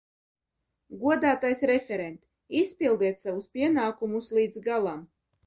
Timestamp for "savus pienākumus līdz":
3.27-4.67